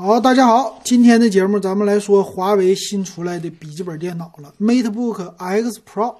[0.00, 6.14] 好，大家好，今天的节目咱们来说华为新出来的笔记本电脑了，MateBook X Pro。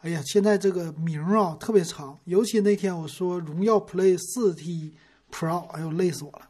[0.00, 4.92] 哎呀，现在这个名啊特别长，尤其那天我说荣耀 Play 4T
[5.30, 6.48] Pro，哎呦累死我了。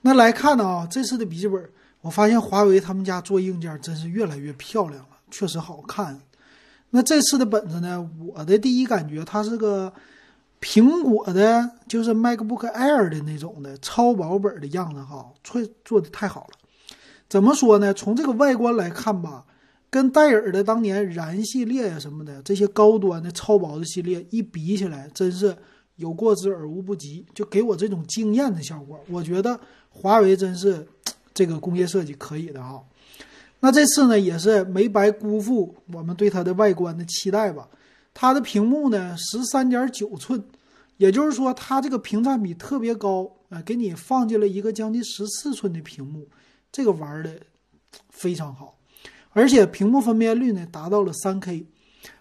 [0.00, 1.62] 那来看呢啊，这次的笔记本，
[2.00, 6.18] 我发现华为他们家做硬件真是越来越漂亮了，确实好看。
[6.88, 9.92] 那这次的本子呢，我的第一感觉它是个。
[10.60, 16.58] 苹果的，就是 MacBook Air 的那种的超薄本的样子哈，做做的太好了。
[17.28, 17.94] 怎么说呢？
[17.94, 19.46] 从这个外观来看吧，
[19.88, 25.56] 跟戴尔的当年燃系列呀什么的这些高端的超薄的系列一比起来，真是
[25.96, 29.00] 有过之而无不及，就给我这种惊艳的效果。
[29.08, 30.86] 我觉得华为真是
[31.32, 32.82] 这个工业设计可以的哈。
[33.60, 37.68] 那这次呢，也是没白辜负我们对它的外观的期待吧。
[38.12, 40.42] 它的屏幕呢，十三点九寸，
[40.96, 46.28] 也就是说，它这个屏占比特别高啊，给你放进了一个将近十四寸的屏幕，
[46.72, 47.40] 这个玩的
[48.10, 48.76] 非常好，
[49.30, 51.66] 而且屏幕分辨率呢达到了三 K，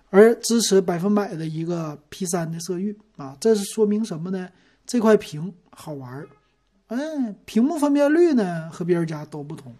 [0.09, 4.49] 而支持百分百的一个 P 三的色域啊，这是说明什么呢？
[4.85, 6.25] 这块屏好玩，
[6.87, 9.75] 嗯，屏幕分辨率呢和别人家都不同，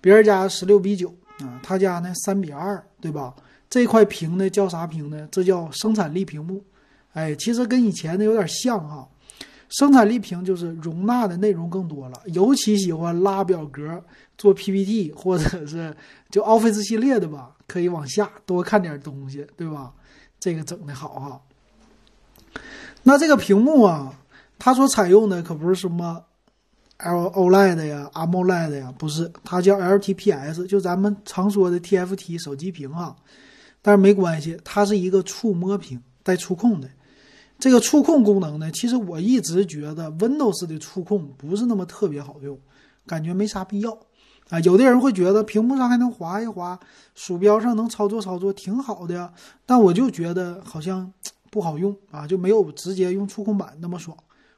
[0.00, 3.34] 别人家十六比九啊，他家呢三比二，对吧？
[3.68, 5.28] 这块屏呢叫啥屏呢？
[5.30, 6.62] 这叫生产力屏幕，
[7.12, 9.08] 哎，其实跟以前的有点像哈。
[9.68, 14.00] 生产力屏就是容纳的内容更多了，尤其喜欢拉表格、
[14.38, 15.92] 做 PPT 或者是
[16.30, 19.92] 就 Office 系列的吧，可以往下多看点东西，对吧？
[20.38, 21.40] 这个整的好哈。
[23.02, 24.14] 那这个屏幕啊，
[24.56, 26.22] 它所采用的可不是什么
[26.98, 33.16] L OLED 呀、AMOLED 呀，不是，它叫 LTPS，就咱们常说的 TFT 手机屏哈。
[33.86, 36.88] 但是没关系，它是一个触摸屏，带触控的。
[37.56, 42.58] 这个触控功能呢，其实我一直觉得 Windows 的触控不是那么特别好用，
[43.06, 43.96] 感觉没啥必要
[44.48, 44.58] 啊。
[44.64, 46.76] 有的人会觉得屏幕上还能滑一滑，
[47.14, 49.32] 鼠标上能操作操作，挺好的。
[49.64, 51.12] 但我就觉得好像
[51.52, 54.16] 不好用啊，就没有直接用触控板那么爽。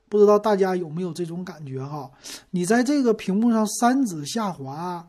[0.08, 2.10] 不知道大家有没有这种感觉哈？
[2.52, 5.06] 你在这个屏幕上三指下滑，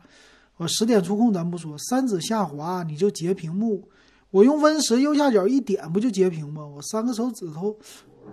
[0.58, 3.88] 我十点触控咱不说，三指下滑你就截屏幕。
[4.30, 6.64] 我用 Win 十右下角一点不就截屏吗？
[6.64, 7.76] 我三个手指头，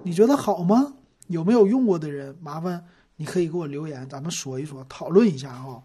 [0.03, 0.93] 你觉得好吗？
[1.27, 2.35] 有没有用过的人？
[2.39, 2.85] 麻烦
[3.15, 5.81] 你可以给我留言，咱们说一说，讨论一下哈。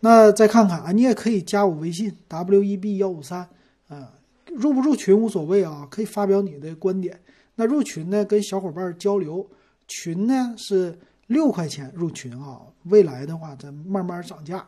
[0.00, 3.48] 那再看看啊，你也可以加我微信 w e b 幺五三，
[3.88, 4.06] 嗯，
[4.46, 7.18] 入不入群无所谓啊，可以发表你的观点。
[7.54, 9.46] 那入群呢，跟小伙伴交流，
[9.88, 12.60] 群呢是六块钱入群啊。
[12.84, 14.66] 未来的话，咱慢慢涨价。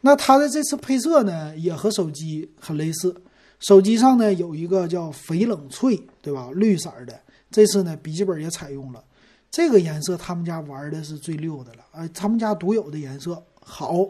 [0.00, 3.14] 那它的这次配色呢，也和手机很类似。
[3.62, 6.50] 手机上呢有一个叫翡冷翠，对吧？
[6.54, 7.18] 绿色的。
[7.50, 9.02] 这次呢笔记本也采用了
[9.50, 11.84] 这个颜色，他们家玩的是最溜的了。
[11.92, 14.06] 哎，他们家独有的颜色好。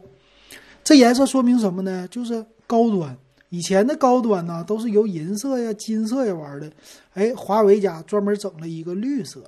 [0.85, 2.09] 这颜色说明什么呢？
[2.09, 3.17] 就是高端。
[3.51, 6.73] 以前的高端呢都是由银色呀、金色呀玩的。
[7.13, 9.45] 哎，华为家专门整了一个绿色，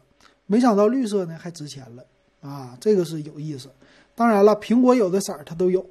[0.46, 2.04] 没想到绿色呢还值钱了
[2.42, 2.76] 啊！
[2.78, 3.70] 这个是有意思。
[4.14, 5.84] 当然了，苹果有的色儿它都有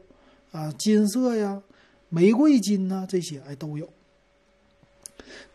[0.51, 1.59] 啊，金色呀、
[2.09, 3.89] 玫瑰金呐这些哎都有。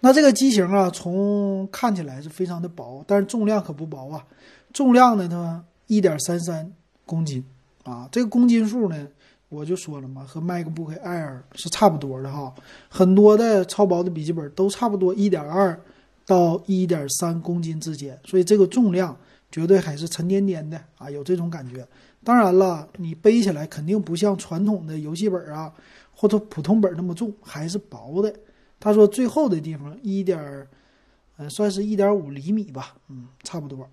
[0.01, 4.25] 那这个机型啊，从看起来是非常的薄，但是重量可不薄啊。
[4.73, 6.71] 重量呢，它一点三三
[7.05, 7.45] 公斤
[7.85, 8.09] 啊。
[8.13, 9.09] 这个公斤数呢，
[9.49, 12.55] 我就说了嘛，和 MacBook Air 是差不多的哈。
[12.89, 15.79] 很多的超薄的笔记本都差不多一点二
[16.27, 19.17] 到一点三公斤之间，所以这个重量
[19.51, 21.87] 绝对还是沉甸甸的啊，有这种感觉。
[22.23, 25.73] 当然了，你背起来肯定不像传统的游戏本啊
[26.15, 28.33] 或者普通本那么重，还是薄的。
[28.81, 30.39] 他说最厚的地方一点，
[31.37, 33.89] 嗯，算是一点五厘米吧，嗯，差不多。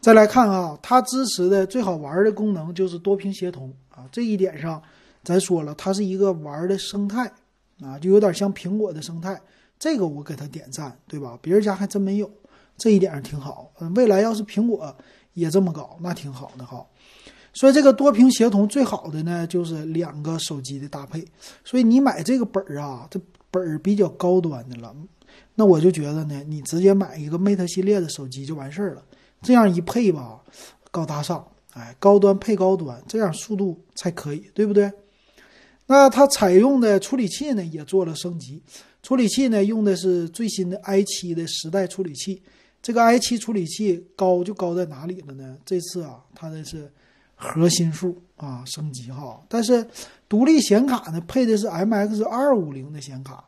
[0.00, 4.82] 再来看啊，它支持的最好玩的功能就是多屏协同啊，这一点上，
[5.22, 7.32] 咱说了，它是一个玩的生态
[7.80, 9.40] 啊，就有点像苹果的生态，
[9.78, 11.38] 这个我给他点赞，对吧？
[11.40, 12.28] 别人家还真没有，
[12.76, 13.70] 这一点上挺好。
[13.78, 14.96] 嗯，未来要是苹果
[15.34, 16.84] 也这么搞，那挺好的哈。
[17.52, 21.24] 所以这个多屏协同最好的呢，就是两个手机的搭配。
[21.64, 23.20] 所以你买这个本儿啊，这。
[23.52, 24.92] 本儿比较高端的了，
[25.54, 29.04] 那我就觉得呢，你直接买一个 Mate 系列的手机就完事儿了。
[29.42, 30.40] 这样一配吧，
[30.90, 34.90] 高大上，哎，高端配高端，这样速度才可以，对不对？
[35.86, 38.62] 那它采用的处理器呢，也做了升级。
[39.02, 42.40] 处理器呢，用的是最新的 i7 的十代处理器。
[42.80, 45.58] 这个 i7 处理器高就高在哪里了呢？
[45.64, 46.90] 这次啊，它的是
[47.42, 49.86] 核心数啊升级哈，但是。
[50.28, 53.44] 独立显卡呢，配的是 MX 二五零的显卡，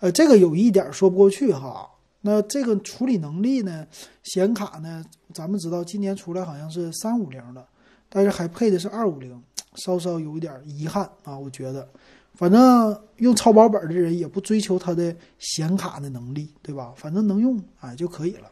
[0.00, 1.86] 呃，这个有一点说不过去哈。
[2.22, 3.86] 那这个处理能力呢，
[4.22, 5.04] 显卡呢，
[5.34, 7.62] 咱们知道今年出来好像是三五零的，
[8.08, 9.38] 但是还配的是二五零，
[9.74, 11.86] 稍稍有一点遗憾啊，我觉得。
[12.32, 16.94] 反正用超薄本的人也不追求它的显卡的能力，对吧？
[16.96, 18.50] 反正能用啊就可以了。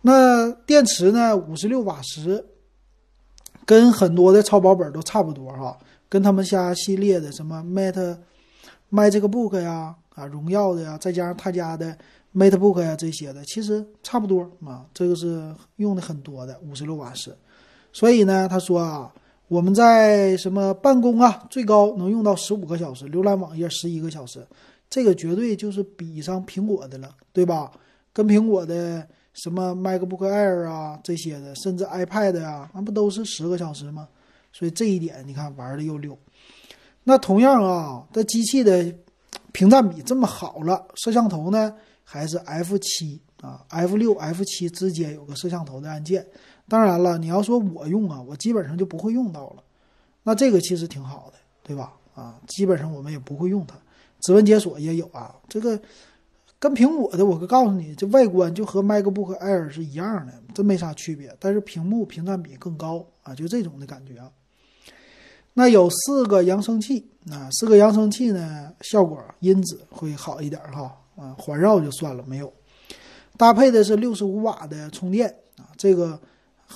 [0.00, 1.36] 那电池呢？
[1.36, 2.44] 五十六瓦时，
[3.68, 5.76] 跟很多的超薄本都差不多哈。
[6.08, 8.16] 跟他们家系列的什么 Mate、
[8.90, 11.94] Magic Book 呀、啊荣耀的呀，再加上他家的
[12.34, 14.86] MateBook 呀这些的，其实差不多啊。
[14.94, 17.36] 这个是用的很多的五十六瓦时，
[17.92, 19.12] 所以呢，他说啊。
[19.48, 24.46] 我们在什么办公啊，最高能用到十五个小时，浏览网页十一个小时，
[24.90, 27.72] 这个绝对就是比上苹果的了，对吧？
[28.12, 29.08] 跟苹果的
[29.42, 34.08] 什么 MacBook Air 啊这些的，甚至 iPad 啊，那不都是十个小时吗？
[34.52, 36.18] 所以这一点你看玩的又溜。
[37.04, 38.94] 那同样啊，这机器的
[39.52, 41.74] 屏占比这么好了，摄像头呢
[42.04, 46.26] 还是 F 七啊，F 六、F 七之间有个摄像头的按键。
[46.68, 49.62] 当然了，你要说我用啊，我基本上就不会用到了。
[50.22, 51.94] 那这个其实挺好的，对吧？
[52.14, 53.76] 啊，基本上我们也不会用它。
[54.20, 55.80] 指纹解锁也有啊，这个
[56.58, 61.34] 跟苹果的，我可告诉你，这外观就和 MacBook Air 是一样的，真没啥区别。
[61.38, 64.30] 但是屏幕屏占比更高啊，就这种的感觉啊。
[65.54, 70.94] 那有四个扬声器啊，四个扬声器呢，效果音质会好一点哈。
[71.16, 72.52] 啊，环绕就算了，没有。
[73.36, 76.18] 搭配的是六十五瓦的充电啊，这个。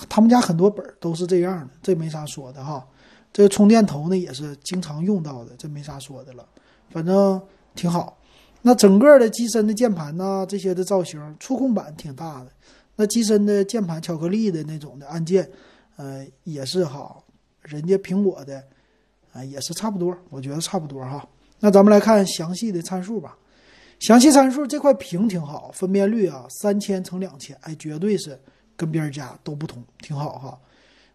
[0.09, 2.83] 他们家很多本都是这样的，这没啥说的哈。
[3.31, 6.43] 这个充电头呢也是经常用到的，这没啥说的了，
[6.89, 7.39] 反正
[7.75, 8.17] 挺好。
[8.63, 12.49] 那整个的机身的键盘呐，这些的造型，触控板挺大的。
[12.97, 15.49] 那机身的键盘巧克力的那种的按键，
[15.97, 17.17] 呃，也是哈，
[17.63, 18.63] 人家苹果的
[19.33, 21.29] 啊也是差不多，我觉得差不多哈。
[21.61, 23.37] 那咱们来看详细的参数吧。
[24.01, 28.39] 详细参数这块屏挺好，分辨率啊三千乘两千，哎，绝对是。
[28.75, 30.59] 跟别人家都不同，挺好哈。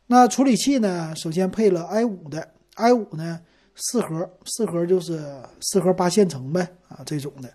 [0.06, 1.14] 那处理器呢？
[1.18, 3.42] 首先配了 i 五的，i 五呢
[3.78, 5.24] 四核，四核就是
[5.62, 7.50] 四核八线程呗啊这种的。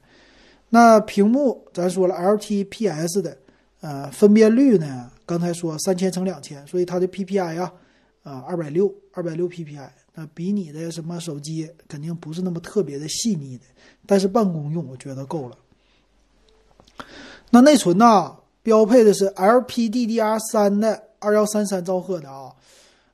[0.70, 3.36] 那屏幕咱说了 LTPS 的，
[3.80, 5.10] 呃，分辨率呢？
[5.26, 7.72] 刚才说三千乘两千，所以它的 PPI 啊
[8.22, 13.64] 啊二百六二百六 PPI，那比你的什么手机肯定不是那么特别的细腻的，
[14.06, 15.58] 但是办公用我觉得够了。
[17.50, 18.36] 那内存呢？
[18.62, 22.54] 标配的是 LPDDR3 的二幺三三兆赫的啊，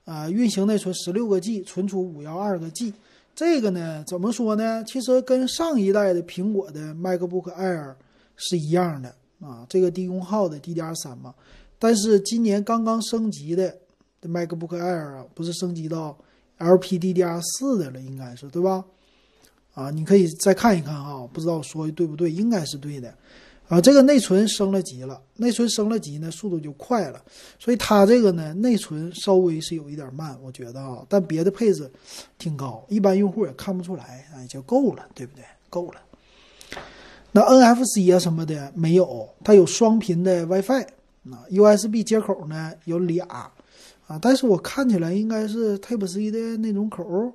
[0.08, 2.94] 啊，运行内存十六个 G，存储五幺二个 G。
[3.34, 4.82] 这个呢，怎么说呢？
[4.84, 7.94] 其实跟上一代的苹果的 MacBook Air
[8.36, 11.34] 是一样的啊，这个低功耗的 DDR3 嘛。
[11.78, 13.76] 但是今年刚刚升级的
[14.22, 16.16] MacBook Air 啊，不是升级到
[16.58, 18.82] LPDDR4 的了，应该是对吧？
[19.74, 22.32] 啊，你可以再看一看啊，不知道说的对不对？
[22.32, 23.14] 应该是对的。
[23.68, 27.22] 啊，这个内存升了级了，内存升了级呢，速度就快了，
[27.58, 31.90] 所以它这个呢，内存稍微是有一点慢，我觉得啊，但别的配置
[32.38, 35.44] 挺高，一般用户也看不出来，哎，就够了，对不对？
[35.68, 36.00] 够了。
[37.30, 40.86] 那 NFC 啊什么的没有，它有双频的 WiFi，
[41.30, 43.26] 啊，USB 接口呢有俩，
[44.06, 47.34] 啊，但是我看起来应该是 Type C 的那种口，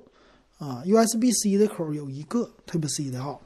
[0.58, 3.38] 啊，USB C 的口有一个 Type C 的哈。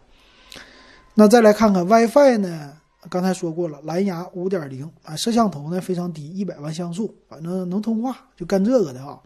[1.14, 2.77] 那再来看看 WiFi 呢？
[3.08, 9.20] 刚才说过了，蓝牙五点零啊，摄像头呢非常低，一百万像素，反正能通话，就干这个的啊。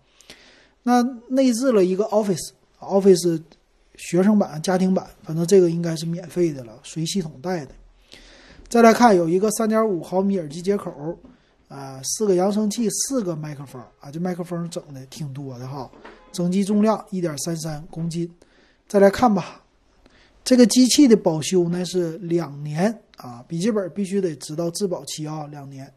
[0.82, 3.42] 那内置了一个 Office，Office
[3.96, 7.72] 学生版、家庭版，反正这个应该是免费的了，随系统带的。
[8.68, 11.18] 再来看有一个三点五毫米耳机接口，
[11.68, 15.90] 啊，四个扬声器，四个麦克风啊，这麦克风整的挺多的哈。
[16.30, 18.30] 整机重量一点三三公斤。
[18.86, 19.62] 再来看吧。
[20.44, 25.90] 这个机器的保修呢是两年啊，笔记本必须得知道质保期啊，两年。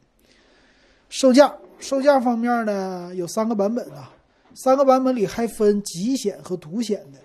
[1.09, 4.13] 售价，售价方面呢有三个版本啊，
[4.53, 7.19] 三个版本里还分极显和独显的。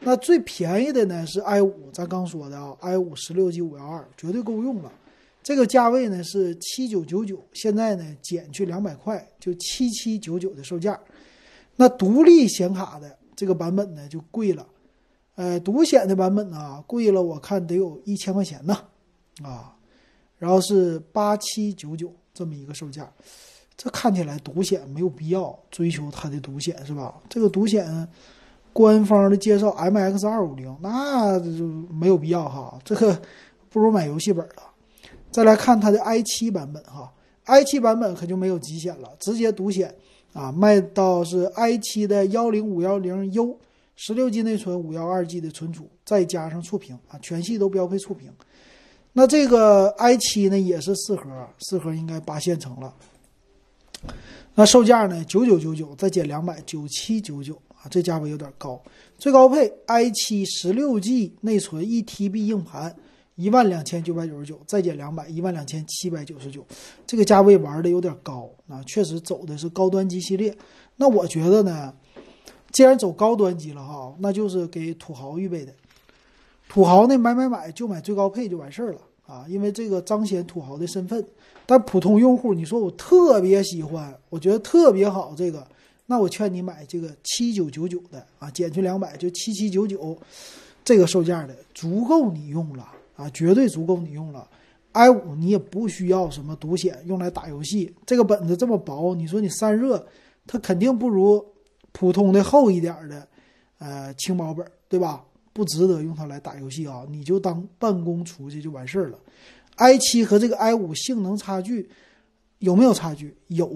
[0.00, 4.90] 那最便宜的呢是 i 五，咱刚说的啊，i 五十六 G 五幺二绝对够用了。
[5.42, 10.98] 这个价位呢是七九九九，现在呢减去两百块，就七七九九的售价。
[11.76, 14.66] 那独立显卡的这个版本呢就贵了。
[15.34, 18.76] 呃，独显的版本呢，贵了，我看得有一千块钱呢，
[19.42, 19.74] 啊，
[20.36, 23.10] 然后是八七九九这么一个售价，
[23.74, 27.14] 这看起来独显没有必要追求它的独显是吧？
[27.30, 28.06] 这个独显
[28.74, 33.18] 官方的介绍 MX 二五零，那就没有必要哈，这个
[33.70, 34.70] 不如买游戏本了。
[35.30, 37.10] 再来看它的 i 七版本哈
[37.44, 39.94] ，i 七版本可就没有极显了，直接独显
[40.34, 43.58] 啊，卖到是 i 七的幺零五幺零 U。
[43.94, 48.32] 十六 G 内存，五幺二 G 的存储，再加上触屏啊，全系都标配触屏。
[49.12, 52.94] 那这个 i 七呢，也是四核，四核应该八线程了。
[54.54, 55.24] 那售价呢？
[55.24, 58.82] 九九九九再减两百，九七九九啊，这价位有点高。
[59.16, 62.94] 最高配 i 七十六 G 内存，一 TB 硬盘，
[63.36, 66.66] 一万两千九百九十九，再减两百，一万两千七百九十九。
[67.06, 70.54] 这个价位玩的有点高啊，确实走的是高端机系列。
[70.96, 71.94] 那我觉得呢，
[72.72, 75.72] 既然走高端机了哈，那就是给土豪预备的。
[76.68, 81.22] 土豪呢，买买买就买最高配就完事儿了啊，因为这个彰显土豪的身份。
[81.66, 85.66] 但普通用户，你说我特别喜欢，我觉得特别好这个，
[86.06, 90.16] 那我劝你买这个七九九九的啊，减去两百就七七九九，
[90.84, 94.48] 这个售价的足够你用了啊，绝对足够你用了。
[94.92, 100.04] i 五你也不需要什么独显用来打游戏，这个本子这么薄，你说你散热，
[100.46, 101.42] 它肯定不如
[101.92, 103.26] 普通的厚一点的，
[103.78, 105.24] 呃轻薄本，对吧？
[105.52, 109.18] 不值得用它来打游戏啊，你就当办公出去就完事儿了。
[109.76, 111.88] i 七和这个 i 五性能差距
[112.58, 113.36] 有没有差距？
[113.48, 113.66] 有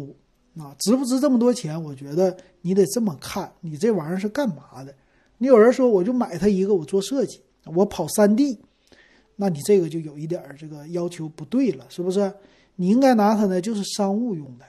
[0.58, 1.80] 啊，值不值这么多钱？
[1.82, 4.94] 我觉得你得这么看，你这玩意儿是干嘛的？
[5.38, 8.58] 你有人说我就买它一个，我做设计，我跑三 D，
[9.36, 12.32] 那你这个就有一点这个要求不对了，是不是？
[12.76, 14.64] 你应该拿它呢，就是商务用的，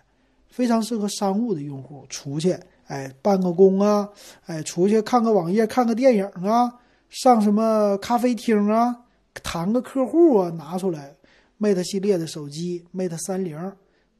[0.49, 4.09] 非常适合商务的用户出去，哎，办个工啊，
[4.45, 6.73] 哎，出去看个网页、看个电影啊，
[7.09, 9.03] 上什么咖啡厅啊，
[9.43, 11.13] 谈个客户啊，拿出来。
[11.59, 13.57] Mate 系列的手机，Mate 三零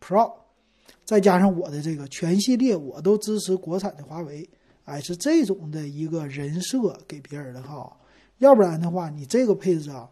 [0.02, 0.34] Pro，
[1.06, 4.50] 再加上我的这个全系列，我都支持国产的华为，
[4.86, 7.96] 哎，是这种的一个人设给别人的哈。
[8.40, 10.10] 要不然的话，你这个配置啊，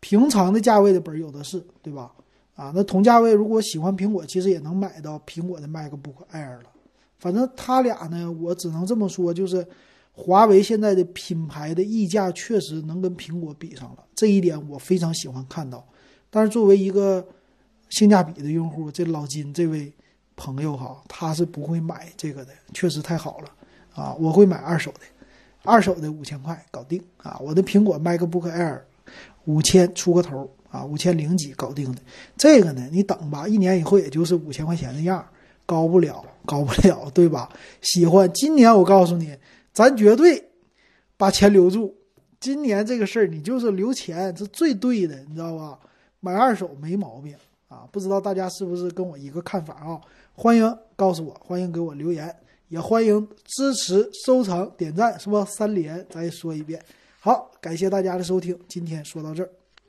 [0.00, 2.10] 平常的价位的本有的是，对吧？
[2.56, 6.73] 啊，那同价位如果喜欢苹果，其实也能买到苹果的 MacBook Air 了。
[7.24, 9.66] 反正他俩呢，我只能这么说，就是
[10.12, 15.82] 华为现在的品牌的溢价确实能跟苹果比上了，这一点我非常喜欢看到。
[16.28, 17.26] 但是作为一个
[17.88, 19.90] 性价比的用户，这老金这位
[20.36, 23.48] 朋友哈，他是不会买这个的，确实太好了
[23.94, 24.14] 啊！
[24.20, 25.00] 我会买二手的，
[25.62, 27.38] 二手的五千块搞定啊！
[27.40, 28.82] 我的苹果 MacBook Air
[29.46, 32.02] 五千出个头啊，五千零几搞定的。
[32.36, 35.26] 这个呢，你等吧，一年以后也就是五千块钱的样，
[35.66, 37.48] 高不了， 高不了， 对吧？
[37.80, 39.36] 喜欢今年我告诉你，
[39.72, 40.50] 咱绝对
[41.16, 41.94] 把钱留住。
[42.40, 45.78] 今年这个事儿，你就是留钱是最对的，你知道吧？
[46.20, 47.34] 买二手没毛病
[47.68, 50.00] 啊，不知道大家是不是跟我一个看法啊？
[50.34, 52.34] 欢迎告诉我，欢迎给我留言，
[52.68, 55.42] 也欢迎支持、收藏、点赞，是不？
[55.46, 56.78] 三连，咱也说一遍。
[57.20, 59.50] 好，感谢大家的收听，今天说到这儿。